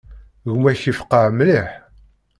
[0.53, 1.69] Gma-k yefqeε mliḥ.